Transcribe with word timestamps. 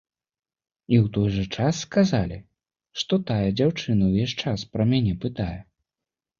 І 0.93 0.97
ў 1.03 1.11
той 1.17 1.27
жа 1.35 1.43
час 1.57 1.83
сказалі, 1.87 2.39
што 3.03 3.21
тая 3.29 3.49
дзяўчына 3.61 4.11
ўвесь 4.11 4.37
час 4.47 4.59
пра 4.75 4.83
мяне 4.91 5.13
пытае. 5.23 5.55